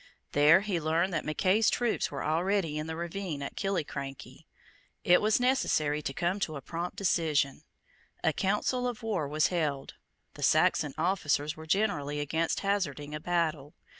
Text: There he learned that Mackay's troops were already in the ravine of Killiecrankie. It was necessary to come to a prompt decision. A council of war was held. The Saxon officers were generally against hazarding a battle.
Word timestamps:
There 0.31 0.61
he 0.61 0.79
learned 0.81 1.13
that 1.13 1.25
Mackay's 1.25 1.69
troops 1.69 2.09
were 2.09 2.23
already 2.23 2.79
in 2.79 2.87
the 2.87 2.95
ravine 2.95 3.43
of 3.43 3.55
Killiecrankie. 3.55 4.47
It 5.03 5.21
was 5.21 5.39
necessary 5.39 6.01
to 6.01 6.11
come 6.11 6.39
to 6.39 6.55
a 6.55 6.61
prompt 6.63 6.97
decision. 6.97 7.61
A 8.23 8.33
council 8.33 8.87
of 8.87 9.03
war 9.03 9.27
was 9.27 9.49
held. 9.49 9.93
The 10.33 10.41
Saxon 10.41 10.95
officers 10.97 11.55
were 11.55 11.67
generally 11.67 12.19
against 12.19 12.61
hazarding 12.61 13.13
a 13.13 13.19
battle. 13.19 13.75